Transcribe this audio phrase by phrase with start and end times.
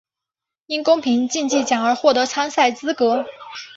[0.65, 3.23] 因公平竞技奖而获得参赛资格。